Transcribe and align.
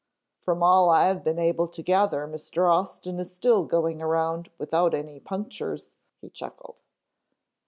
"From 0.39 0.63
all 0.63 0.89
I 0.89 1.05
have 1.05 1.23
been 1.23 1.37
able 1.37 1.67
to 1.67 1.83
gather 1.83 2.27
Mr. 2.27 2.67
Austin 2.67 3.19
is 3.19 3.35
still 3.35 3.65
going 3.65 4.01
around 4.01 4.49
without 4.57 4.95
any 4.95 5.19
punctures," 5.19 5.91
he 6.19 6.31
chuckled. 6.31 6.81